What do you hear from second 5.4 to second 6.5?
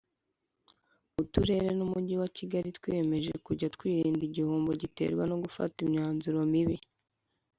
gufata imyanzuro